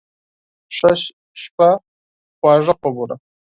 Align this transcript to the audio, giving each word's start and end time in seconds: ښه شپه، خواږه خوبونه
ښه 0.75 0.91
شپه، 1.41 1.69
خواږه 2.39 2.73
خوبونه 2.79 3.15